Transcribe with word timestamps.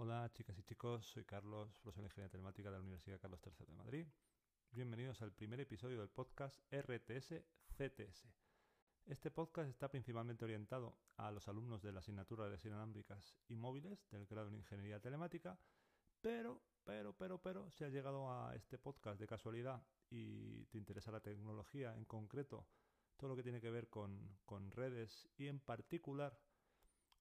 Hola 0.00 0.30
chicas 0.32 0.56
y 0.56 0.62
chicos, 0.62 1.04
soy 1.06 1.24
Carlos, 1.24 1.76
profesor 1.80 2.04
de 2.04 2.06
Ingeniería 2.06 2.30
Telemática 2.30 2.70
de 2.70 2.76
la 2.76 2.82
Universidad 2.82 3.18
Carlos 3.18 3.40
III 3.44 3.66
de 3.66 3.72
Madrid. 3.72 4.06
Bienvenidos 4.70 5.20
al 5.22 5.32
primer 5.32 5.58
episodio 5.58 5.98
del 5.98 6.08
podcast 6.08 6.60
RTS 6.72 7.42
CTS. 7.76 8.28
Este 9.06 9.32
podcast 9.32 9.68
está 9.68 9.90
principalmente 9.90 10.44
orientado 10.44 10.96
a 11.16 11.32
los 11.32 11.48
alumnos 11.48 11.82
de 11.82 11.90
la 11.90 11.98
asignatura 11.98 12.48
de 12.48 12.56
inalámbricas 12.64 13.34
y 13.48 13.56
móviles 13.56 14.08
del 14.12 14.26
grado 14.26 14.50
en 14.50 14.54
Ingeniería 14.58 15.00
Telemática, 15.00 15.58
pero, 16.20 16.62
pero, 16.84 17.16
pero, 17.16 17.42
pero, 17.42 17.68
si 17.72 17.82
has 17.82 17.92
llegado 17.92 18.30
a 18.30 18.54
este 18.54 18.78
podcast 18.78 19.18
de 19.18 19.26
casualidad 19.26 19.82
y 20.10 20.64
te 20.66 20.78
interesa 20.78 21.10
la 21.10 21.18
tecnología, 21.18 21.96
en 21.96 22.04
concreto 22.04 22.68
todo 23.16 23.30
lo 23.30 23.34
que 23.34 23.42
tiene 23.42 23.60
que 23.60 23.72
ver 23.72 23.88
con, 23.88 24.38
con 24.44 24.70
redes 24.70 25.28
y 25.36 25.48
en 25.48 25.58
particular 25.58 26.38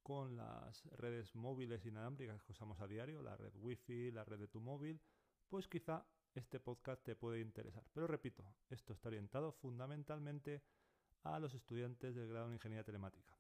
con 0.08 0.38
las 0.38 0.86
redes 0.92 1.36
móviles 1.36 1.86
inalámbricas 1.86 2.42
que 2.42 2.54
usamos 2.54 2.80
a 2.80 2.88
diario, 2.88 3.22
la 3.22 3.36
red 3.36 3.54
Wi-Fi, 3.58 4.12
la 4.12 4.24
red 4.24 4.40
de 4.40 4.48
tu 4.48 4.62
móvil, 4.62 5.02
pues 5.50 5.68
quizá 5.68 6.06
este 6.34 6.62
podcast 6.62 7.04
te 7.04 7.18
puede 7.18 7.42
interesar. 7.42 7.84
Pero 7.92 8.08
repito, 8.08 8.56
esto 8.70 8.94
está 8.94 9.10
orientado 9.10 9.52
fundamentalmente 9.52 10.64
a 11.24 11.38
los 11.40 11.54
estudiantes 11.54 12.16
del 12.16 12.30
grado 12.30 12.48
en 12.48 12.54
Ingeniería 12.54 12.86
Telemática. 12.86 13.38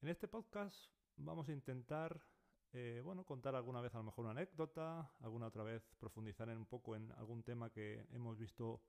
En 0.00 0.08
este 0.08 0.26
podcast 0.26 0.74
vamos 1.18 1.50
a 1.50 1.52
intentar, 1.52 2.18
eh, 2.72 3.02
bueno, 3.04 3.22
contar 3.26 3.54
alguna 3.54 3.82
vez 3.82 3.94
a 3.94 3.98
lo 3.98 4.04
mejor 4.04 4.24
una 4.24 4.30
anécdota, 4.30 5.12
alguna 5.20 5.48
otra 5.48 5.64
vez 5.64 5.82
profundizar 5.98 6.48
un 6.48 6.64
poco 6.64 6.96
en 6.96 7.12
algún 7.12 7.42
tema 7.42 7.68
que 7.68 8.06
hemos 8.10 8.38
visto 8.38 8.80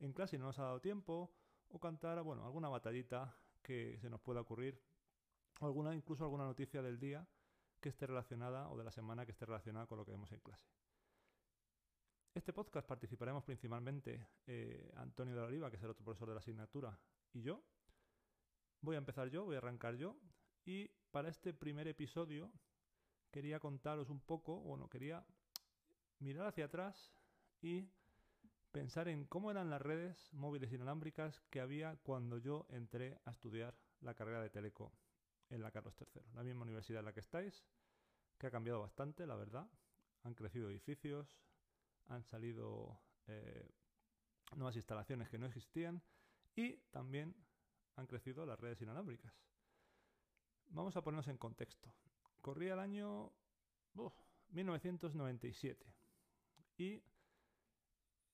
en 0.00 0.12
clase 0.12 0.36
y 0.36 0.38
no 0.38 0.44
nos 0.44 0.58
ha 0.58 0.64
dado 0.64 0.82
tiempo, 0.82 1.32
o 1.70 1.80
cantar, 1.80 2.22
bueno, 2.22 2.44
alguna 2.44 2.68
batallita 2.68 3.34
que 3.62 3.98
se 4.02 4.10
nos 4.10 4.20
pueda 4.20 4.42
ocurrir 4.42 4.78
alguna, 5.60 5.94
incluso 5.94 6.24
alguna 6.24 6.44
noticia 6.44 6.82
del 6.82 6.98
día 6.98 7.26
que 7.80 7.90
esté 7.90 8.06
relacionada 8.06 8.70
o 8.70 8.76
de 8.76 8.84
la 8.84 8.90
semana 8.90 9.24
que 9.24 9.32
esté 9.32 9.44
relacionada 9.46 9.86
con 9.86 9.98
lo 9.98 10.04
que 10.04 10.12
vemos 10.12 10.32
en 10.32 10.40
clase. 10.40 10.66
Este 12.34 12.52
podcast 12.52 12.88
participaremos 12.88 13.44
principalmente 13.44 14.26
eh, 14.46 14.90
Antonio 14.96 15.34
de 15.34 15.40
la 15.40 15.46
Oliva, 15.46 15.70
que 15.70 15.76
es 15.76 15.82
el 15.82 15.90
otro 15.90 16.04
profesor 16.04 16.28
de 16.28 16.34
la 16.34 16.40
asignatura, 16.40 16.98
y 17.32 17.42
yo. 17.42 17.62
Voy 18.80 18.96
a 18.96 18.98
empezar 18.98 19.28
yo, 19.28 19.44
voy 19.44 19.54
a 19.54 19.58
arrancar 19.58 19.96
yo. 19.96 20.16
Y 20.64 20.88
para 21.10 21.28
este 21.28 21.54
primer 21.54 21.86
episodio 21.86 22.50
quería 23.30 23.60
contaros 23.60 24.10
un 24.10 24.20
poco, 24.20 24.60
bueno, 24.60 24.88
quería 24.88 25.24
mirar 26.18 26.46
hacia 26.46 26.64
atrás 26.64 27.14
y 27.60 27.88
pensar 28.72 29.08
en 29.08 29.26
cómo 29.26 29.50
eran 29.50 29.70
las 29.70 29.80
redes 29.80 30.32
móviles 30.32 30.72
inalámbricas 30.72 31.40
que 31.50 31.60
había 31.60 31.96
cuando 32.02 32.38
yo 32.38 32.66
entré 32.70 33.20
a 33.24 33.30
estudiar 33.30 33.76
la 34.00 34.14
carrera 34.14 34.42
de 34.42 34.50
Teleco 34.50 34.92
en 35.54 35.62
la 35.62 35.70
Carlos 35.70 35.94
III, 35.98 36.22
la 36.34 36.42
misma 36.42 36.62
universidad 36.62 36.98
en 36.98 37.06
la 37.06 37.12
que 37.12 37.20
estáis, 37.20 37.64
que 38.38 38.48
ha 38.48 38.50
cambiado 38.50 38.80
bastante, 38.80 39.26
la 39.26 39.36
verdad. 39.36 39.70
Han 40.24 40.34
crecido 40.34 40.68
edificios, 40.68 41.38
han 42.06 42.24
salido 42.24 43.00
eh, 43.28 43.70
nuevas 44.56 44.74
instalaciones 44.76 45.28
que 45.28 45.38
no 45.38 45.46
existían 45.46 46.02
y 46.56 46.76
también 46.90 47.34
han 47.96 48.06
crecido 48.06 48.44
las 48.44 48.58
redes 48.58 48.80
inalámbricas. 48.82 49.32
Vamos 50.66 50.96
a 50.96 51.04
ponernos 51.04 51.28
en 51.28 51.38
contexto. 51.38 51.94
Corría 52.40 52.74
el 52.74 52.80
año 52.80 53.32
1997 54.48 55.94
y 56.78 57.02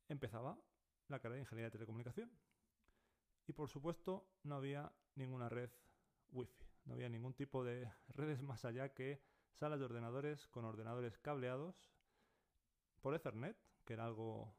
empezaba 0.08 0.58
la 1.08 1.18
carrera 1.18 1.36
de 1.36 1.42
Ingeniería 1.42 1.66
de 1.66 1.72
Telecomunicación. 1.72 2.30
Y 3.46 3.52
por 3.52 3.68
supuesto 3.68 4.26
no 4.44 4.54
había 4.54 4.90
ninguna 5.16 5.48
red 5.48 5.70
Wi-Fi. 6.30 6.69
No 6.90 6.96
había 6.96 7.08
ningún 7.08 7.34
tipo 7.34 7.62
de 7.62 7.88
redes 8.08 8.42
más 8.42 8.64
allá 8.64 8.92
que 8.92 9.22
salas 9.52 9.78
de 9.78 9.84
ordenadores 9.84 10.48
con 10.48 10.64
ordenadores 10.64 11.16
cableados 11.18 11.76
por 13.00 13.14
Ethernet, 13.14 13.56
que 13.84 13.92
era 13.92 14.06
algo 14.06 14.52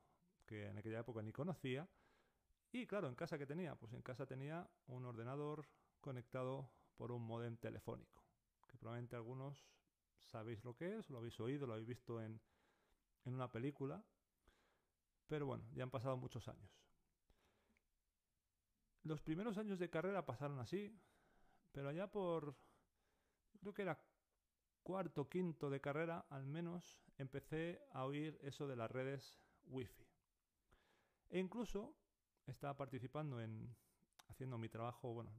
que 0.45 0.67
en 0.67 0.77
aquella 0.77 1.01
época 1.01 1.21
ni 1.21 1.33
conocía. 1.33 1.89
Y 2.71 2.87
claro, 2.87 3.09
en 3.09 3.15
casa 3.15 3.37
que 3.37 3.45
tenía, 3.45 3.75
pues 3.75 3.91
en 3.91 4.01
casa 4.01 4.25
tenía 4.25 4.65
un 4.87 5.03
ordenador 5.03 5.67
conectado 5.99 6.71
por 6.95 7.11
un 7.11 7.21
modem 7.21 7.57
telefónico, 7.57 8.23
que 8.69 8.77
probablemente 8.77 9.17
algunos 9.17 9.67
sabéis 10.21 10.63
lo 10.63 10.73
que 10.73 10.99
es, 10.99 11.09
lo 11.09 11.17
habéis 11.17 11.37
oído, 11.41 11.67
lo 11.67 11.73
habéis 11.73 11.89
visto 11.89 12.21
en, 12.21 12.39
en 13.25 13.33
una 13.33 13.51
película, 13.51 14.05
pero 15.27 15.47
bueno, 15.47 15.65
ya 15.73 15.83
han 15.83 15.91
pasado 15.91 16.15
muchos 16.15 16.47
años. 16.47 16.71
Los 19.03 19.21
primeros 19.21 19.57
años 19.57 19.79
de 19.79 19.89
carrera 19.89 20.25
pasaron 20.25 20.59
así, 20.59 20.97
pero 21.71 21.89
allá 21.89 22.11
por, 22.11 22.55
creo 23.59 23.73
que 23.73 23.81
era 23.81 23.99
cuarto, 24.83 25.29
quinto 25.29 25.69
de 25.69 25.81
carrera, 25.81 26.25
al 26.29 26.45
menos, 26.45 26.99
empecé 27.17 27.81
a 27.91 28.05
oír 28.05 28.39
eso 28.41 28.67
de 28.67 28.75
las 28.75 28.91
redes 28.91 29.39
Wi-Fi. 29.65 30.07
E 31.29 31.39
incluso 31.39 31.95
estaba 32.45 32.75
participando 32.75 33.39
en 33.39 33.73
haciendo 34.27 34.57
mi 34.57 34.69
trabajo, 34.69 35.13
bueno, 35.13 35.31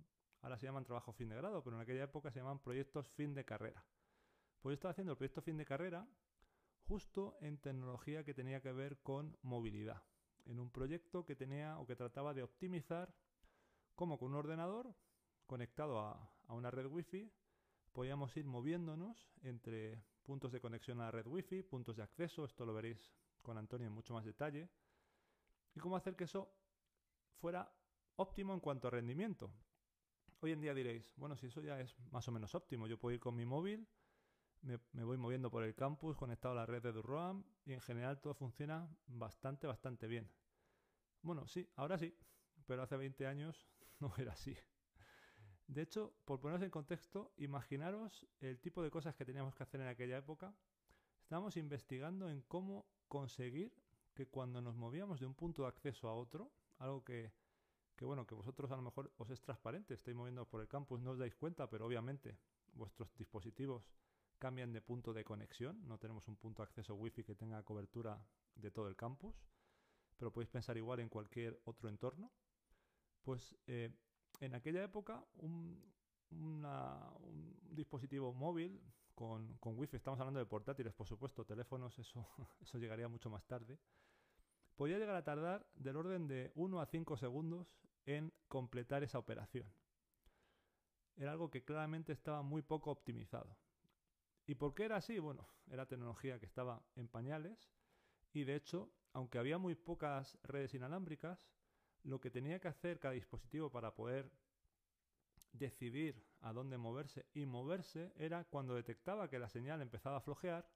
ahora 0.43 0.59
se 0.59 0.67
llaman 0.67 0.85
trabajo 0.85 1.13
fin 1.13 1.29
de 1.29 1.37
grado, 1.37 1.63
pero 1.63 1.77
en 1.77 1.83
aquella 1.83 2.05
época 2.05 2.31
se 2.31 2.39
llaman 2.39 2.61
proyectos 2.61 3.09
fin 3.11 3.35
de 3.35 3.45
carrera. 3.45 3.85
Pues 4.61 4.73
yo 4.73 4.75
estaba 4.75 4.93
haciendo 4.93 5.13
el 5.13 5.19
proyecto 5.19 5.43
fin 5.43 5.57
de 5.57 5.65
carrera 5.65 6.07
justo 6.87 7.37
en 7.41 7.59
tecnología 7.59 8.25
que 8.25 8.35
tenía 8.35 8.61
que 8.61 8.73
ver 8.73 8.99
con 9.03 9.37
movilidad, 9.43 10.03
en 10.45 10.61
un 10.61 10.71
proyecto 10.71 11.25
que 11.25 11.37
tenía 11.37 11.79
o 11.79 11.87
que 11.87 11.97
trataba 11.97 12.35
de 12.35 12.43
optimizar 12.43 13.15
cómo 13.95 14.19
con 14.19 14.29
un 14.29 14.37
ordenador 14.37 14.95
conectado 15.47 16.01
a, 16.01 16.29
una 16.49 16.71
red 16.71 16.87
Wi-Fi, 16.87 17.33
podíamos 17.93 18.37
ir 18.37 18.45
moviéndonos 18.45 19.31
entre 19.43 20.05
puntos 20.23 20.53
de 20.53 20.61
conexión 20.61 21.01
a 21.01 21.05
la 21.05 21.11
red 21.11 21.27
Wi-Fi, 21.27 21.63
puntos 21.63 21.97
de 21.97 22.03
acceso, 22.03 22.45
esto 22.45 22.67
lo 22.67 22.75
veréis 22.75 23.13
con 23.41 23.59
Antonio 23.59 23.87
en 23.87 23.93
mucho 23.93 24.15
más 24.15 24.25
detalle, 24.25 24.69
y 25.75 25.81
cómo 25.81 25.97
hacer 25.97 26.15
que 26.15 26.25
eso 26.25 26.55
fuera 27.41 27.73
óptimo 28.17 28.53
en 28.55 28.61
cuanto 28.61 28.89
a 28.89 28.91
rendimiento. 28.91 29.53
Hoy 30.41 30.53
en 30.53 30.61
día 30.61 30.75
diréis, 30.75 31.13
bueno, 31.17 31.37
si 31.37 31.47
eso 31.47 31.63
ya 31.63 31.81
es 31.81 31.97
más 32.11 32.27
o 32.29 32.33
menos 32.33 32.55
óptimo, 32.55 32.87
yo 32.87 32.99
puedo 32.99 33.15
ir 33.15 33.21
con 33.21 33.35
mi 33.35 33.47
móvil, 33.47 33.89
me, 34.63 35.05
voy 35.05 35.17
moviendo 35.17 35.51
por 35.51 35.65
el 35.65 35.75
campus 35.75 36.17
conectado 36.17 36.53
a 36.53 36.57
la 36.59 36.67
red 36.67 36.83
de 36.83 36.93
Durham 36.93 37.45
y 37.65 37.73
en 37.73 37.81
general 37.81 38.21
todo 38.21 38.35
funciona 38.35 38.89
bastante, 39.07 39.67
bastante 39.67 40.07
bien. 40.07 40.31
Bueno, 41.21 41.47
sí, 41.47 41.69
ahora 41.77 41.99
sí, 41.99 42.17
pero 42.67 42.83
hace 42.83 42.97
20 42.97 43.27
años 43.27 43.69
no 43.99 44.13
era 44.19 44.33
así. 44.33 44.57
De 45.73 45.81
hecho, 45.81 46.13
por 46.27 46.39
poneros 46.39 46.63
en 46.63 46.69
contexto, 46.69 47.33
imaginaros 47.39 48.27
el 48.41 48.61
tipo 48.61 48.83
de 48.83 48.91
cosas 48.91 49.15
que 49.15 49.25
teníamos 49.25 49.55
que 49.55 49.63
hacer 49.63 49.81
en 49.81 49.87
aquella 49.87 50.19
época. 50.19 50.55
Estábamos 51.23 51.57
investigando 51.57 52.29
en 52.29 52.43
cómo 52.43 52.85
conseguir 53.09 53.73
que 54.13 54.27
cuando 54.27 54.61
nos 54.61 54.77
movíamos 54.77 55.19
de 55.19 55.25
un 55.25 55.35
punto 55.35 55.63
de 55.63 55.69
acceso 55.69 56.09
a 56.09 56.15
otro, 56.15 56.53
algo 56.79 57.03
que, 57.03 57.33
que 57.97 58.05
bueno, 58.05 58.27
que 58.27 58.35
vosotros 58.35 58.71
a 58.71 58.77
lo 58.77 58.83
mejor 58.83 59.15
os 59.17 59.31
es 59.31 59.41
transparente, 59.41 59.95
estáis 59.95 60.15
moviendo 60.15 60.45
por 60.45 60.61
el 60.61 60.69
campus, 60.69 61.01
no 61.01 61.13
os 61.13 61.19
dais 61.19 61.35
cuenta, 61.35 61.71
pero 61.71 61.87
obviamente 61.87 62.37
vuestros 62.75 63.09
dispositivos 63.17 63.91
cambian 64.39 64.75
de 64.75 64.83
punto 64.83 65.15
de 65.15 65.25
conexión, 65.25 65.89
no 65.89 65.97
tenemos 65.97 66.29
un 66.29 66.37
punto 66.37 66.61
de 66.61 66.65
acceso 66.65 66.97
wifi 66.97 67.25
que 67.25 67.35
tenga 67.35 67.63
cobertura 67.63 68.23
de 68.57 68.71
todo 68.71 68.89
el 68.89 68.97
campus, 68.97 69.35
pero 70.19 70.31
podéis 70.31 70.51
pensar 70.51 70.77
igual 70.77 71.01
en 71.01 71.09
cualquier 71.09 71.59
otro 71.65 71.89
entorno. 71.89 72.31
Pues 73.23 73.57
eh, 73.67 73.91
en 74.43 74.55
aquella 74.55 74.83
época 74.83 75.25
un, 75.37 75.81
dispositivo 77.71 78.33
móvil 78.33 78.81
con, 79.15 79.57
con 79.59 79.79
wifi, 79.79 79.97
estamos 79.97 80.19
hablando 80.19 80.41
de 80.41 80.47
portátiles, 80.47 80.93
por 80.95 81.07
supuesto, 81.07 81.45
teléfonos, 81.45 81.99
eso, 81.99 82.27
eso 82.61 82.79
llegaría 82.79 83.09
mucho 83.09 83.31
más 83.31 83.45
tarde, 83.47 83.79
podía 84.77 84.99
llegar 84.99 85.17
a 85.17 85.25
tardar 85.25 85.67
del 85.75 85.97
orden 85.97 86.27
de 86.27 86.51
1 86.55 86.81
a 86.81 86.87
5 86.87 87.17
segundos 87.17 87.77
en 88.05 88.33
completar 88.49 89.03
esa 89.03 89.19
operación. 89.19 89.67
Era 91.17 91.33
algo 91.33 91.51
que 91.51 91.65
claramente 91.65 92.13
estaba 92.13 92.43
muy 92.43 92.63
poco 92.63 92.91
optimizado. 92.91 93.57
¿Y 94.47 94.55
por 94.55 94.75
qué 94.75 94.87
era 94.87 94.97
así? 94.97 95.19
Bueno, 95.19 95.47
era 95.71 95.87
tecnología 95.87 96.41
que 96.41 96.47
estaba 96.47 96.83
en 96.97 97.09
pañales 97.09 97.71
y 98.33 98.45
de 98.45 98.57
hecho, 98.57 98.91
aunque 99.13 99.39
había 99.39 99.59
muy 99.59 99.75
pocas 99.75 100.39
redes 100.43 100.75
inalámbricas, 100.75 101.47
lo 102.05 102.21
que 102.21 102.31
tenía 102.31 102.61
que 102.61 102.69
hacer 102.69 102.99
cada 102.99 103.15
dispositivo 103.15 103.71
para 103.71 103.95
poder 103.95 104.31
decidir 105.53 106.25
a 106.41 106.53
dónde 106.53 106.79
moverse 106.79 107.27
y 107.35 107.47
moverse 107.47 108.13
era 108.17 108.45
cuando 108.45 108.75
detectaba 108.75 109.29
que 109.29 109.39
la 109.39 109.49
señal 109.49 109.81
empezaba 109.81 110.17
a 110.17 110.21
flojear, 110.21 110.69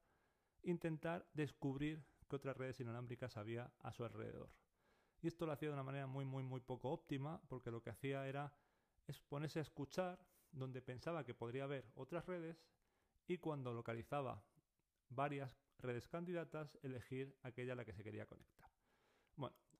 intentar 0.63 1.27
descubrir 1.33 2.05
qué 2.29 2.37
otras 2.37 2.57
redes 2.57 2.81
inalámbricas 2.81 3.37
había 3.37 3.73
a 3.81 3.93
su 3.93 4.05
alrededor. 4.05 4.51
Y 5.23 5.29
esto 5.29 5.47
lo 5.47 5.53
hacía 5.53 5.69
de 5.69 5.75
una 5.75 5.83
manera 5.83 6.07
muy, 6.07 6.25
muy, 6.25 6.43
muy 6.43 6.61
poco 6.61 6.91
óptima, 6.91 7.41
porque 7.49 7.71
lo 7.71 7.83
que 7.83 7.91
hacía 7.91 8.27
era 8.29 8.53
ponerse 9.29 9.61
a 9.61 9.63
escuchar 9.63 10.19
donde 10.53 10.83
pensaba 10.83 11.25
que 11.25 11.35
podría 11.35 11.65
haber 11.65 11.91
otras 11.95 12.27
redes 12.27 12.65
y 13.27 13.39
cuando 13.39 13.73
localizaba 13.73 14.43
varias 15.09 15.57
redes 15.79 16.09
candidatas, 16.09 16.79
elegir 16.83 17.37
aquella 17.43 17.73
a 17.73 17.77
la 17.77 17.85
que 17.85 17.93
se 17.93 18.03
quería 18.03 18.27
conectar. 18.27 18.56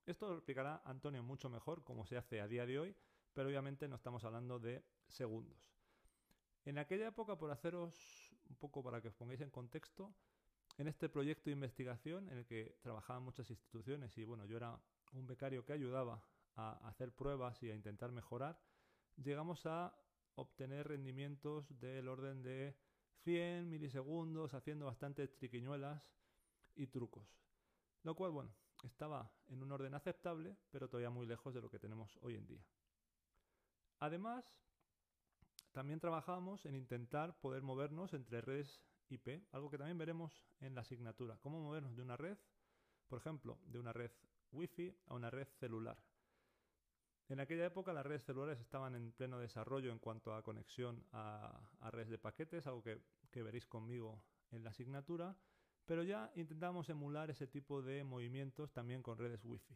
Esto 0.07 0.29
lo 0.29 0.35
explicará 0.35 0.81
Antonio 0.85 1.21
mucho 1.21 1.49
mejor, 1.49 1.83
como 1.83 2.05
se 2.05 2.15
hace 2.15 2.39
a 2.39 2.47
día 2.47 2.65
de 2.65 2.79
hoy, 2.79 2.95
pero 3.33 3.49
obviamente 3.49 3.89
no 3.89 3.97
estamos 3.97 4.23
hablando 4.23 4.57
de 4.57 4.81
segundos. 5.05 5.69
En 6.63 6.77
aquella 6.77 7.09
época, 7.09 7.37
por 7.37 7.51
haceros 7.51 8.33
un 8.49 8.55
poco 8.55 8.81
para 8.81 9.01
que 9.01 9.09
os 9.09 9.13
pongáis 9.15 9.41
en 9.41 9.49
contexto, 9.49 10.15
en 10.77 10.87
este 10.87 11.09
proyecto 11.09 11.49
de 11.49 11.55
investigación 11.55 12.29
en 12.29 12.37
el 12.37 12.45
que 12.45 12.77
trabajaban 12.81 13.21
muchas 13.21 13.49
instituciones 13.49 14.17
y 14.17 14.23
bueno, 14.23 14.45
yo 14.45 14.55
era 14.55 14.79
un 15.11 15.27
becario 15.27 15.65
que 15.65 15.73
ayudaba 15.73 16.23
a 16.55 16.87
hacer 16.87 17.11
pruebas 17.11 17.61
y 17.61 17.69
a 17.69 17.75
intentar 17.75 18.13
mejorar, 18.13 18.57
llegamos 19.17 19.65
a 19.65 19.93
obtener 20.35 20.87
rendimientos 20.87 21.65
del 21.81 22.07
orden 22.07 22.43
de 22.43 22.77
100 23.23 23.69
milisegundos, 23.69 24.53
haciendo 24.53 24.85
bastantes 24.85 25.35
triquiñuelas 25.35 26.01
y 26.75 26.87
trucos. 26.87 27.27
Lo 28.03 28.15
cual, 28.15 28.31
bueno, 28.31 28.51
estaba 28.85 29.31
en 29.47 29.63
un 29.63 29.71
orden 29.71 29.95
aceptable, 29.95 30.55
pero 30.69 30.87
todavía 30.87 31.09
muy 31.09 31.25
lejos 31.25 31.53
de 31.53 31.61
lo 31.61 31.69
que 31.69 31.79
tenemos 31.79 32.17
hoy 32.21 32.35
en 32.35 32.45
día. 32.45 32.63
Además, 33.99 34.45
también 35.71 35.99
trabajamos 35.99 36.65
en 36.65 36.75
intentar 36.75 37.39
poder 37.39 37.63
movernos 37.63 38.13
entre 38.13 38.41
redes 38.41 38.81
IP, 39.09 39.43
algo 39.51 39.69
que 39.69 39.77
también 39.77 39.97
veremos 39.97 40.43
en 40.59 40.75
la 40.75 40.81
asignatura. 40.81 41.37
Cómo 41.39 41.61
movernos 41.61 41.95
de 41.95 42.01
una 42.01 42.17
red, 42.17 42.37
por 43.07 43.19
ejemplo, 43.19 43.57
de 43.65 43.79
una 43.79 43.93
red 43.93 44.11
Wi-Fi 44.51 44.95
a 45.07 45.15
una 45.15 45.29
red 45.29 45.47
celular. 45.59 45.97
En 47.29 47.39
aquella 47.41 47.65
época 47.65 47.91
las 47.91 48.05
redes 48.05 48.23
celulares 48.23 48.59
estaban 48.59 48.95
en 48.95 49.11
pleno 49.11 49.37
desarrollo 49.37 49.91
en 49.91 49.99
cuanto 49.99 50.33
a 50.33 50.43
conexión 50.43 51.05
a, 51.11 51.59
redes 51.91 52.09
de 52.09 52.17
paquetes, 52.17 52.65
algo 52.67 52.81
que, 52.81 53.01
que, 53.31 53.43
veréis 53.43 53.65
conmigo 53.65 54.23
en 54.51 54.63
la 54.63 54.69
asignatura, 54.69 55.35
pero 55.87 56.03
ya 56.03 56.31
intentamos 56.35 56.87
emular 56.89 57.31
ese 57.31 57.47
tipo 57.47 57.81
de 57.81 58.03
movimientos 58.03 58.71
también 58.71 59.01
con 59.01 59.17
redes 59.17 59.43
Wi-Fi, 59.43 59.75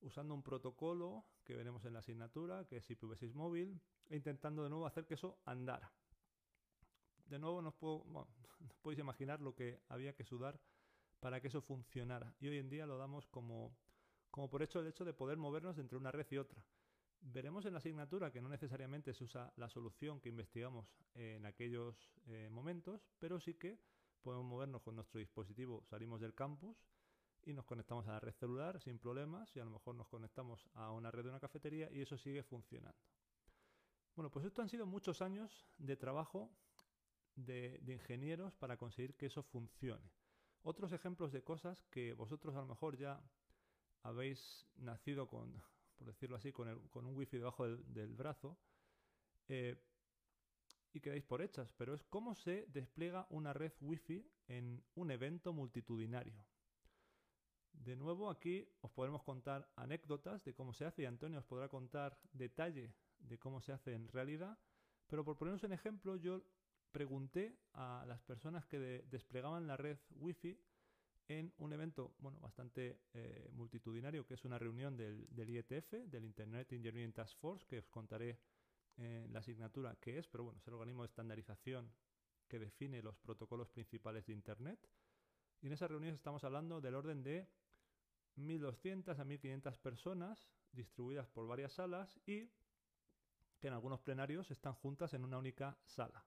usando 0.00 0.34
un 0.34 0.42
protocolo 0.42 1.24
que 1.44 1.54
veremos 1.54 1.84
en 1.84 1.92
la 1.92 2.00
asignatura, 2.00 2.64
que 2.64 2.78
es 2.78 2.90
IPv6 2.90 3.32
móvil, 3.34 3.80
e 4.08 4.16
intentando 4.16 4.64
de 4.64 4.70
nuevo 4.70 4.86
hacer 4.86 5.06
que 5.06 5.14
eso 5.14 5.38
andara. 5.44 5.92
De 7.26 7.38
nuevo 7.38 7.62
nos, 7.62 7.74
puedo, 7.74 8.04
podéis 8.82 8.98
imaginar 8.98 9.40
lo 9.40 9.54
que 9.54 9.80
había 9.88 10.14
que 10.14 10.24
sudar 10.24 10.58
para 11.20 11.40
que 11.40 11.48
eso 11.48 11.60
funcionara. 11.60 12.34
Y 12.40 12.48
hoy 12.48 12.58
en 12.58 12.68
día 12.68 12.86
lo 12.86 12.98
damos 12.98 13.26
como 13.26 13.76
como 14.36 14.50
por 14.50 14.62
hecho 14.62 14.80
el 14.80 14.86
hecho 14.86 15.06
de 15.06 15.14
poder 15.14 15.38
movernos 15.38 15.78
entre 15.78 15.96
una 15.96 16.12
red 16.12 16.26
y 16.30 16.36
otra. 16.36 16.62
Veremos 17.22 17.64
en 17.64 17.72
la 17.72 17.78
asignatura 17.78 18.30
que 18.30 18.42
no 18.42 18.50
necesariamente 18.50 19.14
se 19.14 19.24
usa 19.24 19.50
la 19.56 19.70
solución 19.70 20.20
que 20.20 20.28
investigamos 20.28 20.94
en 21.14 21.46
aquellos 21.46 22.12
eh, 22.26 22.50
momentos, 22.50 23.08
pero 23.18 23.40
sí 23.40 23.54
que 23.54 23.78
podemos 24.26 24.44
movernos 24.44 24.82
con 24.82 24.96
nuestro 24.96 25.20
dispositivo, 25.20 25.84
salimos 25.84 26.20
del 26.20 26.34
campus 26.34 26.76
y 27.44 27.52
nos 27.52 27.64
conectamos 27.64 28.08
a 28.08 28.10
la 28.14 28.18
red 28.18 28.32
celular 28.32 28.80
sin 28.80 28.98
problemas 28.98 29.54
y 29.54 29.60
a 29.60 29.64
lo 29.64 29.70
mejor 29.70 29.94
nos 29.94 30.08
conectamos 30.08 30.68
a 30.74 30.90
una 30.90 31.12
red 31.12 31.22
de 31.22 31.30
una 31.30 31.38
cafetería 31.38 31.88
y 31.92 32.00
eso 32.00 32.18
sigue 32.18 32.42
funcionando. 32.42 32.98
Bueno, 34.16 34.28
pues 34.28 34.44
esto 34.44 34.62
han 34.62 34.68
sido 34.68 34.84
muchos 34.84 35.22
años 35.22 35.64
de 35.78 35.96
trabajo 35.96 36.50
de, 37.36 37.80
ingenieros 37.86 38.56
para 38.56 38.76
conseguir 38.76 39.14
que 39.14 39.26
eso 39.26 39.44
funcione. 39.44 40.10
Otros 40.64 40.90
ejemplos 40.90 41.30
de 41.30 41.44
cosas 41.44 41.84
que 41.84 42.12
vosotros 42.12 42.56
a 42.56 42.62
lo 42.62 42.66
mejor 42.66 42.96
ya 42.96 43.22
habéis 44.02 44.66
nacido 44.74 45.28
con, 45.28 45.62
por 45.96 46.08
decirlo 46.08 46.34
así, 46.34 46.50
con, 46.50 46.66
un 46.92 47.14
wifi 47.14 47.38
debajo 47.38 47.68
del, 47.68 48.16
brazo 48.16 48.58
eh, 49.46 49.80
y 50.96 51.00
quedáis 51.00 51.24
por 51.24 51.42
hechas, 51.42 51.72
pero 51.76 51.94
es 51.94 52.02
cómo 52.04 52.34
se 52.34 52.66
despliega 52.72 53.26
una 53.28 53.52
red 53.52 53.72
wifi 53.82 54.26
en 54.48 54.82
un 54.94 55.10
evento 55.10 55.52
multitudinario. 55.52 56.42
De 57.72 57.94
nuevo 57.96 58.30
aquí 58.30 58.66
os 58.80 58.90
podremos 58.90 59.22
contar 59.22 59.70
anécdotas 59.76 60.42
de 60.44 60.54
cómo 60.54 60.72
se 60.72 60.86
hace 60.86 61.02
y 61.02 61.04
Antonio 61.04 61.38
os 61.38 61.44
podrá 61.44 61.68
contar 61.68 62.18
detalle 62.32 62.94
de 63.18 63.38
cómo 63.38 63.60
se 63.60 63.72
hace 63.72 63.92
en 63.92 64.08
realidad, 64.08 64.58
pero 65.06 65.22
por 65.22 65.36
poneros 65.36 65.62
un 65.64 65.72
ejemplo 65.72 66.16
yo 66.16 66.42
pregunté 66.92 67.58
a 67.74 68.04
las 68.08 68.22
personas 68.22 68.64
que 68.64 68.78
desplegaban 69.10 69.66
la 69.66 69.76
red 69.76 69.98
wifi 70.12 70.58
en 71.28 71.52
un 71.58 71.72
evento 71.74 72.14
bueno, 72.20 72.40
bastante 72.40 73.00
eh, 73.12 73.50
multitudinario, 73.52 74.26
que 74.26 74.34
es 74.34 74.44
una 74.46 74.58
reunión 74.58 74.96
del, 74.96 75.26
del, 75.28 75.50
IETF, 75.50 75.92
del 76.06 76.24
Internet 76.24 76.72
Engineering 76.72 77.12
Task 77.12 77.36
Force, 77.38 77.66
que 77.66 77.80
os 77.80 77.88
contaré 77.88 78.38
en 78.96 79.32
la 79.32 79.40
asignatura 79.40 79.96
qué 80.00 80.18
es, 80.18 80.28
pero 80.28 80.44
bueno, 80.44 80.58
es 80.58 80.66
el 80.66 80.74
organismo 80.74 81.02
de 81.02 81.08
estandarización 81.08 81.92
que 82.48 82.58
define 82.58 83.02
los 83.02 83.16
protocolos 83.18 83.68
principales 83.68 84.26
de 84.26 84.32
Internet. 84.32 84.78
Y 85.60 85.66
en 85.66 85.72
esa 85.72 85.88
reunión 85.88 86.14
estamos 86.14 86.44
hablando 86.44 86.80
del 86.80 86.94
orden 86.94 87.22
de 87.22 87.48
1.200 88.36 89.18
a 89.18 89.24
1.500 89.24 89.78
personas 89.78 90.48
distribuidas 90.72 91.26
por 91.28 91.46
varias 91.46 91.72
salas 91.72 92.20
y 92.26 92.50
que 93.58 93.68
en 93.68 93.72
algunos 93.72 94.00
plenarios 94.00 94.50
están 94.50 94.74
juntas 94.74 95.14
en 95.14 95.24
una 95.24 95.38
única 95.38 95.78
sala. 95.84 96.24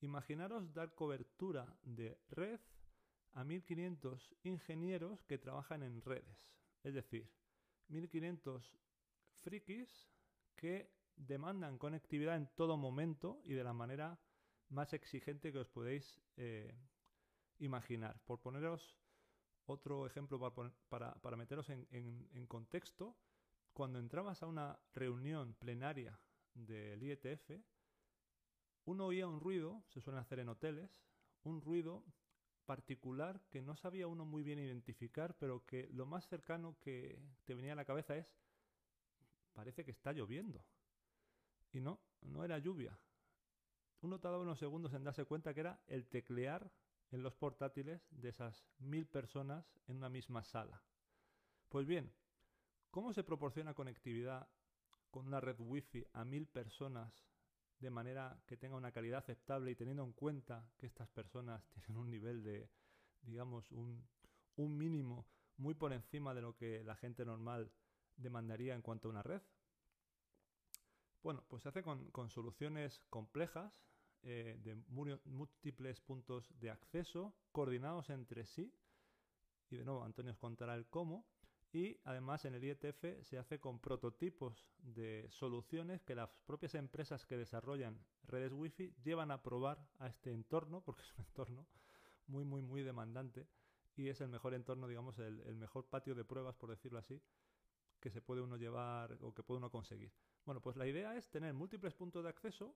Imaginaros 0.00 0.72
dar 0.72 0.94
cobertura 0.94 1.76
de 1.82 2.18
red 2.28 2.60
a 3.32 3.44
1.500 3.44 4.34
ingenieros 4.44 5.22
que 5.24 5.38
trabajan 5.38 5.82
en 5.82 6.00
redes. 6.02 6.54
Es 6.82 6.94
decir, 6.94 7.28
1.500 7.90 8.78
frikis 9.34 10.08
que 10.54 10.90
demandan 11.16 11.78
conectividad 11.78 12.36
en 12.36 12.46
todo 12.54 12.76
momento 12.76 13.40
y 13.44 13.54
de 13.54 13.64
la 13.64 13.72
manera 13.72 14.18
más 14.68 14.92
exigente 14.92 15.52
que 15.52 15.58
os 15.58 15.68
podéis 15.68 16.20
eh, 16.36 16.76
imaginar. 17.58 18.20
Por 18.24 18.40
poneros 18.40 18.98
otro 19.66 20.06
ejemplo 20.06 20.38
para, 20.88 21.36
meteros 21.36 21.68
en, 21.70 21.86
en, 21.90 22.46
contexto, 22.46 23.16
cuando 23.72 23.98
entrabas 23.98 24.42
a 24.42 24.46
una 24.46 24.78
reunión 24.94 25.54
plenaria 25.54 26.18
del 26.54 27.02
IETF, 27.02 27.50
uno 28.84 29.06
oía 29.06 29.26
un 29.26 29.40
ruido, 29.40 29.82
se 29.88 30.00
suele 30.00 30.20
hacer 30.20 30.38
en 30.38 30.48
hoteles, 30.48 31.02
un 31.42 31.60
ruido 31.60 32.04
particular 32.64 33.40
que 33.50 33.62
no 33.62 33.76
sabía 33.76 34.06
uno 34.06 34.24
muy 34.24 34.42
bien 34.42 34.58
identificar, 34.58 35.36
pero 35.38 35.64
que 35.64 35.88
lo 35.92 36.06
más 36.06 36.28
cercano 36.28 36.76
que 36.80 37.20
te 37.44 37.54
venía 37.54 37.72
a 37.72 37.76
la 37.76 37.84
cabeza 37.84 38.16
es, 38.16 38.26
parece 39.52 39.84
que 39.84 39.90
está 39.90 40.12
lloviendo. 40.12 40.64
Y 41.72 41.80
no, 41.80 42.00
no 42.22 42.44
era 42.44 42.58
lluvia. 42.58 42.98
Uno 44.02 44.18
tardaba 44.20 44.42
unos 44.42 44.58
segundos 44.58 44.92
en 44.94 45.04
darse 45.04 45.24
cuenta 45.24 45.54
que 45.54 45.60
era 45.60 45.80
el 45.86 46.06
teclear 46.06 46.70
en 47.10 47.22
los 47.22 47.34
portátiles 47.34 48.06
de 48.10 48.28
esas 48.28 48.66
mil 48.78 49.06
personas 49.06 49.72
en 49.86 49.96
una 49.96 50.08
misma 50.08 50.44
sala. 50.44 50.82
Pues 51.68 51.86
bien, 51.86 52.12
¿cómo 52.90 53.12
se 53.12 53.24
proporciona 53.24 53.74
conectividad 53.74 54.48
con 55.10 55.26
una 55.26 55.40
red 55.40 55.58
wifi 55.58 56.04
a 56.12 56.24
mil 56.24 56.46
personas 56.46 57.26
de 57.78 57.90
manera 57.90 58.40
que 58.46 58.56
tenga 58.56 58.76
una 58.76 58.92
calidad 58.92 59.18
aceptable 59.18 59.70
y 59.70 59.74
teniendo 59.74 60.04
en 60.04 60.12
cuenta 60.12 60.68
que 60.76 60.86
estas 60.86 61.08
personas 61.08 61.66
tienen 61.70 61.96
un 61.96 62.10
nivel 62.10 62.42
de, 62.42 62.70
digamos, 63.22 63.70
un, 63.72 64.06
mínimo 64.56 65.26
muy 65.58 65.74
por 65.74 65.92
encima 65.92 66.34
de 66.34 66.42
lo 66.42 66.56
que 66.56 66.82
la 66.84 66.96
gente 66.96 67.24
normal 67.24 67.70
demandaría 68.16 68.74
en 68.74 68.82
cuanto 68.82 69.08
a 69.08 69.10
una 69.10 69.22
red? 69.22 69.42
Bueno, 71.26 71.42
pues 71.48 71.64
se 71.64 71.70
hace 71.70 71.82
con, 71.82 72.30
soluciones 72.30 73.00
complejas 73.10 73.82
eh, 74.22 74.60
de 74.62 74.76
múltiples 75.24 75.98
puntos 75.98 76.48
de 76.60 76.70
acceso 76.70 77.34
coordinados 77.50 78.10
entre 78.10 78.46
sí. 78.46 78.72
Y 79.68 79.76
de 79.76 79.84
nuevo, 79.84 80.04
Antonio 80.04 80.30
os 80.30 80.38
contará 80.38 80.76
el 80.76 80.86
cómo. 80.86 81.26
Y 81.72 81.98
además 82.04 82.44
en 82.44 82.54
el 82.54 82.62
IETF 82.62 83.24
se 83.24 83.38
hace 83.38 83.58
con 83.58 83.80
prototipos 83.80 84.68
de 84.78 85.26
soluciones 85.30 86.00
que 86.04 86.14
las 86.14 86.30
propias 86.46 86.76
empresas 86.76 87.26
que 87.26 87.36
desarrollan 87.36 87.98
redes 88.22 88.52
Wi-Fi 88.52 88.94
llevan 89.02 89.32
a 89.32 89.42
probar 89.42 89.84
a 89.98 90.06
este 90.06 90.30
entorno, 90.30 90.80
porque 90.82 91.02
es 91.02 91.12
un 91.18 91.24
entorno 91.26 91.66
muy, 92.28 92.44
muy, 92.44 92.62
muy 92.62 92.84
demandante 92.84 93.48
y 93.96 94.10
es 94.10 94.20
el 94.20 94.28
mejor 94.28 94.54
entorno, 94.54 94.86
digamos, 94.86 95.18
el, 95.18 95.40
el 95.40 95.56
mejor 95.56 95.88
patio 95.88 96.14
de 96.14 96.24
pruebas, 96.24 96.54
por 96.54 96.70
decirlo 96.70 97.00
así, 97.00 97.20
que 98.06 98.10
se 98.12 98.22
puede 98.22 98.40
uno 98.40 98.56
llevar 98.56 99.18
o 99.20 99.34
que 99.34 99.42
puede 99.42 99.58
uno 99.58 99.68
conseguir. 99.68 100.12
Bueno, 100.44 100.60
pues 100.60 100.76
la 100.76 100.86
idea 100.86 101.16
es 101.16 101.28
tener 101.28 101.52
múltiples 101.52 101.92
puntos 101.92 102.22
de 102.22 102.30
acceso 102.30 102.72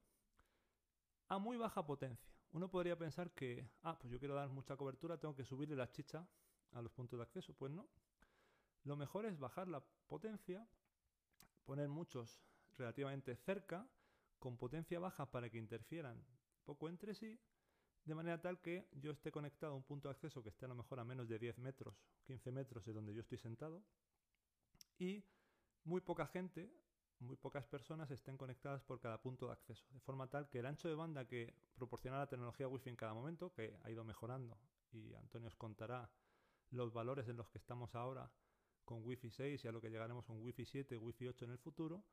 a 1.29 1.39
muy 1.39 1.57
baja 1.57 1.87
potencia. 1.87 2.29
Uno 2.51 2.69
podría 2.69 2.99
pensar 2.99 3.31
que, 3.31 3.71
ah, 3.85 3.97
pues 3.97 4.13
yo 4.13 4.19
quiero 4.19 4.35
dar 4.35 4.49
mucha 4.49 4.77
cobertura, 4.77 5.19
tengo 5.19 5.37
que 5.37 5.45
subirle 5.45 5.77
la 5.77 5.89
chicha 5.93 6.27
a 6.73 6.83
los 6.83 6.91
puntos 6.91 7.17
de 7.17 7.23
acceso. 7.23 7.55
Pues 7.55 7.71
no, 7.71 7.87
lo 8.83 8.97
mejor 8.97 9.25
es 9.25 9.39
bajar 9.39 9.69
la 9.69 9.81
potencia, 10.09 10.67
poner 11.65 11.89
muchos 11.89 12.43
relativamente 12.77 13.37
cerca, 13.37 13.89
con 14.41 14.57
potencia 14.57 14.99
baja 14.99 15.31
para 15.31 15.49
que 15.49 15.59
interfieran 15.59 16.27
poco 16.65 16.89
entre 16.89 17.15
sí, 17.15 17.39
de 18.05 18.15
manera 18.17 18.41
tal 18.41 18.61
que 18.61 18.89
yo 18.95 19.13
esté 19.13 19.31
conectado 19.31 19.75
a 19.75 19.77
un 19.77 19.85
punto 19.85 20.09
de 20.09 20.15
acceso 20.15 20.43
que 20.43 20.49
esté 20.49 20.65
a 20.65 20.69
lo 20.69 20.75
mejor 20.75 20.99
a 20.99 21.05
menos 21.05 21.29
de 21.29 21.39
10 21.39 21.59
metros, 21.59 21.95
15 22.25 22.51
metros 22.51 22.85
de 22.85 22.93
donde 22.93 23.15
yo 23.15 23.21
estoy 23.21 23.39
sentado, 23.39 23.85
y 25.01 25.25
muy 25.85 26.01
poca 26.03 26.27
gente, 26.27 26.71
muy 27.19 27.37
pocas 27.37 27.67
personas 27.67 28.11
estén 28.11 28.37
conectadas 28.37 28.83
por 28.83 29.01
cada 29.01 29.21
punto 29.21 29.47
de 29.47 29.53
acceso, 29.53 29.87
de 29.91 30.01
forma 30.01 30.29
tal 30.29 30.49
que 30.49 30.61
el 30.61 30.67
ancho 30.67 30.89
de 30.89 30.95
banda 30.95 31.27
que 31.27 31.55
proporciona 31.75 32.19
la 32.19 32.29
tecnología 32.29 32.69
Wi-Fi 32.69 32.91
en 32.91 32.97
cada 32.97 33.15
momento, 33.15 33.53
que 33.53 33.77
ha 33.83 33.91
ido 33.91 34.05
mejorando, 34.05 34.59
y 34.93 35.13
Antonio 35.15 35.49
os 35.49 35.57
contará 35.57 36.09
los 36.71 36.93
valores 36.93 37.29
en 37.29 37.37
los 37.37 37.49
que 37.51 37.59
estamos 37.59 37.95
ahora 37.95 38.31
con 38.85 39.05
Wi-Fi 39.05 39.31
6 39.31 39.65
y 39.65 39.69
a 39.69 39.73
lo 39.73 39.81
que 39.81 39.91
llegaremos 39.91 40.25
con 40.27 40.41
Wi-Fi 40.41 40.65
7, 40.65 40.97
Wi-Fi 40.99 41.29
8 41.29 41.45
en 41.47 41.51
el 41.53 41.59
futuro, 41.59 42.05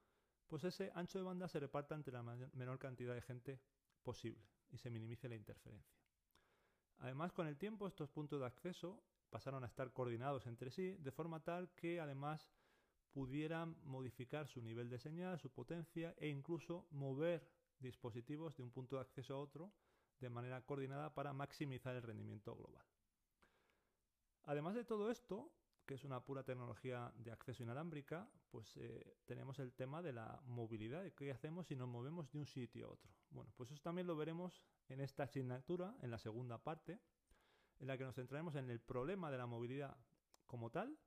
pues 0.48 0.64
ese 0.64 0.92
ancho 0.96 1.20
de 1.20 1.26
banda 1.26 1.48
se 1.48 1.60
reparta 1.60 1.94
entre 1.94 2.14
la 2.14 2.24
menor 2.24 2.80
cantidad 2.80 3.14
de 3.14 3.22
gente 3.22 3.60
posible. 4.02 4.44
y 4.70 4.78
se 4.78 4.90
minimice 4.90 5.30
la 5.30 5.36
interferencia. 5.36 5.98
Además, 7.00 7.32
con 7.32 7.48
el 7.48 7.58
tiempo, 7.58 7.88
estos 7.88 8.10
puntos 8.10 8.42
de 8.42 8.46
acceso 8.48 9.02
pasaron 9.30 9.64
a 9.64 9.68
estar 9.68 9.94
coordinados 9.94 10.46
entre 10.48 10.72
sí, 10.72 10.96
de 11.00 11.12
forma 11.12 11.42
tal 11.42 11.70
que 11.72 12.00
además 12.00 12.50
pudieran 13.18 13.76
modificar 13.84 14.48
su 14.48 14.62
nivel 14.62 14.92
de 14.92 15.00
señal, 15.00 15.40
su 15.40 15.50
potencia 15.50 16.14
e 16.20 16.28
incluso 16.28 16.86
mover 16.92 17.50
dispositivos 17.80 18.56
de 18.56 18.62
un 18.62 18.70
punto 18.70 18.98
de 18.98 19.02
acceso 19.02 19.34
a 19.34 19.40
otro 19.40 19.74
de 20.20 20.30
manera 20.30 20.62
coordinada 20.62 21.16
para 21.16 21.34
maximizar 21.34 21.96
el 21.96 22.04
rendimiento 22.04 22.56
global. 22.56 22.86
Además 24.44 24.76
de 24.76 24.84
todo 24.84 25.10
esto, 25.10 25.52
que 25.88 25.96
es 25.96 26.04
una 26.04 26.24
pura 26.24 26.44
tecnología 26.44 27.12
de 27.18 27.32
acceso 27.32 27.64
inalámbrica, 27.64 28.30
pues 28.52 28.78
eh, 28.78 29.18
tenemos 29.26 29.58
el 29.58 29.74
tema 29.74 30.04
de 30.04 30.14
la 30.14 30.40
movilidad, 30.46 31.02
de 31.02 31.16
qué 31.16 31.32
hacemos 31.32 31.66
si 31.66 31.76
nos 31.76 31.88
movemos 31.88 32.32
de 32.32 32.38
un 32.38 32.46
sitio 32.46 32.86
a 32.86 32.92
otro. 32.92 33.12
Bueno, 33.32 33.52
pues 33.58 33.72
eso 33.72 33.82
también 33.82 34.06
lo 34.06 34.16
veremos 34.16 34.62
en 34.90 35.02
esta 35.02 35.24
asignatura, 35.24 35.98
en 36.04 36.12
la 36.12 36.20
segunda 36.20 36.60
parte, 36.60 37.00
en 37.80 37.88
la 37.88 37.98
que 37.98 38.04
nos 38.04 38.14
centraremos 38.14 38.54
en 38.58 38.70
el 38.70 38.80
problema 38.80 39.32
de 39.32 39.40
la 39.40 39.48
movilidad 39.48 39.98
como 40.46 40.70
tal 40.70 41.00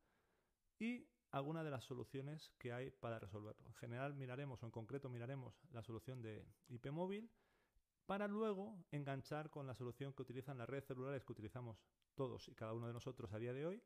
y 0.81 1.07
algunas 1.31 1.65
de 1.65 1.71
las 1.71 1.85
soluciones 1.85 2.53
que 2.59 2.73
hay 2.73 2.91
para 2.91 3.19
resolverlo. 3.19 3.67
En 3.67 3.75
general 3.75 4.15
miraremos, 4.15 4.63
o 4.63 4.67
en 4.67 4.73
concreto 4.73 5.09
miraremos 5.09 5.55
la 5.73 5.83
solución 5.83 6.23
de 6.23 6.47
IP 6.69 6.91
móvil, 6.91 7.31
para 8.07 8.27
luego 8.27 8.85
enganchar 8.91 9.51
con 9.51 9.67
la 9.67 9.75
solución 9.75 10.13
que 10.13 10.23
utilizan 10.23 10.59
las 10.59 10.69
redes 10.69 10.87
celulares 10.87 11.25
que 11.25 11.33
utilizamos 11.33 11.79
todos 12.15 12.49
y 12.49 12.55
cada 12.55 12.73
uno 12.73 12.89
de 12.89 12.93
nosotros 12.93 13.33
a 13.33 13.39
día 13.39 13.53
de 13.53 13.67
hoy 13.67 13.83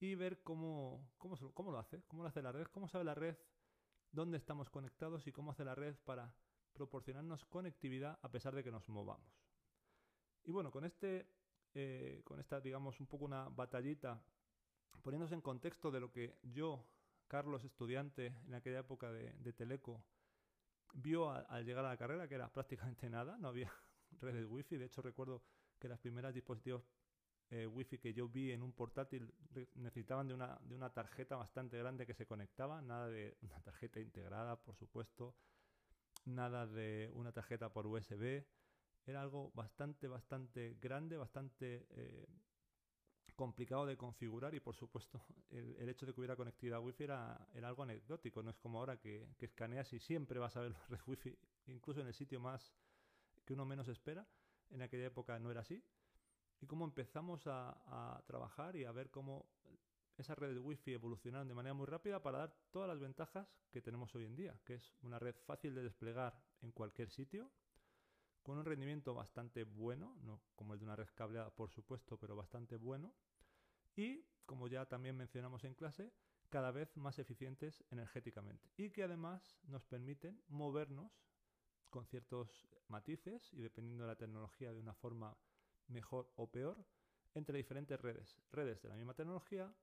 y 0.00 0.14
ver 0.14 0.42
cómo, 0.42 1.12
cómo, 1.18 1.36
cómo 1.52 1.70
lo 1.70 1.78
hace, 1.78 2.02
cómo 2.08 2.22
lo 2.22 2.28
hace 2.28 2.40
la 2.40 2.52
red, 2.52 2.66
cómo 2.68 2.88
sabe 2.88 3.04
la 3.04 3.14
red 3.14 3.36
dónde 4.12 4.36
estamos 4.36 4.70
conectados 4.70 5.26
y 5.26 5.32
cómo 5.32 5.50
hace 5.50 5.64
la 5.64 5.74
red 5.74 5.96
para 6.04 6.34
proporcionarnos 6.72 7.44
conectividad 7.46 8.18
a 8.22 8.30
pesar 8.30 8.54
de 8.54 8.62
que 8.62 8.70
nos 8.70 8.88
movamos. 8.88 9.32
Y 10.44 10.50
bueno, 10.50 10.70
con 10.70 10.84
este, 10.84 11.28
eh, 11.74 12.20
con 12.24 12.40
esta, 12.40 12.60
digamos, 12.60 13.00
un 13.00 13.06
poco 13.06 13.24
una 13.24 13.48
batallita, 13.48 14.22
poniéndose 15.02 15.34
en 15.34 15.40
contexto 15.40 15.90
de 15.90 16.00
lo 16.00 16.12
que 16.12 16.36
yo, 16.42 16.84
Carlos, 17.28 17.64
estudiante 17.64 18.34
en 18.46 18.54
aquella 18.54 18.80
época 18.80 19.10
de, 19.10 19.52
Teleco, 19.52 20.04
vio 20.94 21.30
al 21.30 21.64
llegar 21.64 21.84
a 21.84 21.88
la 21.88 21.96
carrera, 21.96 22.28
que 22.28 22.34
era 22.34 22.52
prácticamente 22.52 23.08
nada, 23.08 23.38
no 23.38 23.48
había 23.48 23.72
redes 24.20 24.46
wifi. 24.46 24.76
De 24.76 24.86
hecho, 24.86 25.02
recuerdo 25.02 25.42
que 25.78 25.88
las 25.88 25.98
primeras 25.98 26.34
dispositivos 26.34 26.84
eh, 27.50 27.66
wifi 27.66 27.98
que 27.98 28.14
yo 28.14 28.28
vi 28.28 28.50
en 28.52 28.62
un 28.62 28.72
portátil 28.72 29.32
necesitaban 29.74 30.28
de 30.28 30.34
una, 30.34 30.58
de 30.62 30.74
una 30.74 30.90
tarjeta 30.90 31.36
bastante 31.36 31.76
grande 31.78 32.06
que 32.06 32.14
se 32.14 32.26
conectaba, 32.26 32.80
nada 32.80 33.08
de 33.08 33.36
una 33.42 33.60
tarjeta 33.60 34.00
integrada, 34.00 34.56
por 34.56 34.76
supuesto, 34.76 35.34
nada 36.24 36.66
de 36.66 37.10
una 37.14 37.32
tarjeta 37.32 37.72
por 37.72 37.86
USB. 37.86 38.44
Era 39.04 39.20
algo 39.20 39.50
bastante, 39.54 40.06
bastante 40.06 40.76
grande, 40.80 41.16
bastante 41.16 41.86
eh, 41.90 42.26
complicado 43.34 43.86
de 43.86 43.96
configurar 43.96 44.54
y 44.54 44.60
por 44.60 44.74
supuesto 44.74 45.20
el, 45.50 45.88
hecho 45.88 46.06
de 46.06 46.12
que 46.12 46.20
hubiera 46.20 46.36
conectividad 46.36 46.80
wifi 46.80 47.04
era, 47.04 47.48
era, 47.54 47.68
algo 47.68 47.82
anecdótico, 47.82 48.42
no 48.42 48.50
es 48.50 48.58
como 48.58 48.78
ahora 48.78 48.98
que, 48.98 49.28
escaneas 49.40 49.92
y 49.92 49.98
siempre 49.98 50.38
vas 50.38 50.56
a 50.56 50.60
ver 50.60 50.72
la 50.72 50.86
red 50.88 51.00
wifi, 51.06 51.36
incluso 51.66 52.00
en 52.00 52.06
el 52.06 52.14
sitio 52.14 52.40
más 52.40 52.74
que 53.44 53.54
uno 53.54 53.64
menos 53.64 53.88
espera, 53.88 54.26
en 54.70 54.82
aquella 54.82 55.06
época 55.06 55.38
no 55.38 55.50
era 55.50 55.60
así, 55.60 55.82
y 56.60 56.66
cómo 56.66 56.84
empezamos 56.84 57.46
a, 57.46 58.16
a 58.16 58.22
trabajar 58.22 58.76
y 58.76 58.84
a 58.84 58.92
ver 58.92 59.10
cómo 59.10 59.46
esas 60.16 60.38
redes 60.38 60.58
wifi 60.58 60.92
evolucionaron 60.92 61.48
de 61.48 61.54
manera 61.54 61.74
muy 61.74 61.86
rápida 61.86 62.22
para 62.22 62.38
dar 62.38 62.54
todas 62.70 62.88
las 62.88 63.00
ventajas 63.00 63.48
que 63.70 63.82
tenemos 63.82 64.14
hoy 64.14 64.24
en 64.24 64.36
día, 64.36 64.58
que 64.64 64.74
es 64.74 64.94
una 65.02 65.18
red 65.18 65.34
fácil 65.46 65.74
de 65.74 65.82
desplegar 65.82 66.38
en 66.60 66.70
cualquier 66.70 67.10
sitio, 67.10 67.50
con 68.42 68.58
un 68.58 68.64
rendimiento 68.64 69.14
bastante 69.14 69.64
bueno, 69.64 70.16
no 70.22 70.40
como 70.56 70.74
el 70.74 70.80
de 70.80 70.84
una 70.84 70.96
red 70.96 71.08
cableada 71.14 71.50
por 71.50 71.70
supuesto, 71.70 72.18
pero 72.18 72.36
bastante 72.36 72.76
bueno, 72.76 73.14
y 73.96 74.24
como 74.46 74.68
ya 74.68 74.86
también 74.86 75.16
mencionamos 75.16 75.64
en 75.64 75.74
clase, 75.74 76.12
cada 76.48 76.70
vez 76.70 76.96
más 76.96 77.18
eficientes 77.18 77.82
energéticamente. 77.90 78.68
Y 78.76 78.90
que 78.90 79.04
además 79.04 79.56
nos 79.64 79.84
permiten 79.86 80.42
movernos 80.48 81.12
con 81.88 82.06
ciertos 82.06 82.68
matices 82.88 83.52
y 83.52 83.60
dependiendo 83.62 84.04
de 84.04 84.08
la 84.08 84.16
tecnología 84.16 84.72
de 84.72 84.80
una 84.80 84.94
forma 84.94 85.36
mejor 85.88 86.30
o 86.36 86.50
peor 86.50 86.84
entre 87.34 87.56
diferentes 87.56 88.00
redes, 88.00 88.36
redes 88.50 88.82
de 88.82 88.88
la 88.88 88.96
misma 88.96 89.14
tecnología 89.14 89.74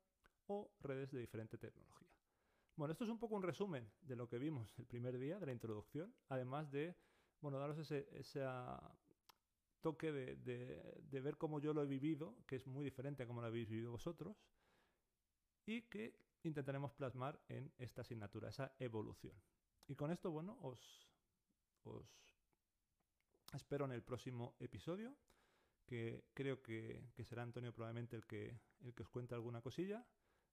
o 0.48 0.72
redes 0.82 1.12
de 1.12 1.20
diferente 1.20 1.58
tecnología. 1.58 2.10
Bueno, 2.76 2.92
esto 2.92 3.04
es 3.04 3.10
un 3.10 3.20
poco 3.20 3.36
un 3.36 3.44
resumen 3.44 3.92
de 4.02 4.16
lo 4.16 4.28
que 4.28 4.40
vimos 4.40 4.78
el 4.80 4.86
primer 4.86 5.18
día 5.18 5.40
de 5.40 5.46
la 5.46 5.52
introducción, 5.52 6.14
además 6.30 6.72
de 6.72 6.96
bueno, 7.42 7.60
daros 7.60 7.78
ese, 7.80 8.06
toque 9.82 10.12
de, 10.12 11.22
ver 11.22 11.38
cómo 11.38 11.60
yo 11.60 11.74
lo 11.74 11.84
he 11.84 11.88
vivido, 11.88 12.36
que 12.46 12.58
es 12.58 12.68
muy 12.68 12.84
diferente 12.84 13.24
a 13.24 13.28
cómo 13.28 13.42
lo 13.42 13.48
habéis 13.48 13.70
vivido 13.70 13.92
vosotros, 13.92 14.38
y 15.66 15.84
que 15.84 16.16
intentaremos 16.44 16.94
plasmar 16.94 17.40
en 17.48 17.72
esta 17.78 18.02
asignatura, 18.02 18.50
esa 18.50 18.74
evolución. 18.80 19.36
Y 19.88 19.96
con 19.96 20.12
esto, 20.12 20.32
bueno, 20.32 20.58
os, 20.62 21.08
espero 23.54 23.86
en 23.86 23.92
el 23.92 24.04
próximo 24.04 24.56
episodio, 24.60 25.16
que 25.86 26.26
creo 26.34 26.62
que, 26.62 27.10
será 27.24 27.44
Antonio 27.44 27.74
probablemente 27.74 28.16
el 28.16 28.26
que 28.26 28.60
os 29.00 29.10
cuente 29.10 29.36
alguna 29.36 29.62
cosilla, 29.62 30.06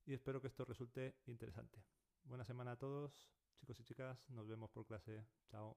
y 0.07 0.15
espero 0.15 0.41
que 0.41 0.47
esto 0.47 0.65
resulte 0.65 1.17
interesante. 1.27 1.83
Buena 2.25 2.45
semana 2.45 2.73
a 2.73 2.77
todos, 2.77 3.29
chicos 3.57 3.79
y 3.81 3.85
chicas, 3.85 4.31
nos 4.31 4.47
vemos 4.47 4.71
por 4.71 4.87
clase. 4.87 5.27
Chao. 5.49 5.77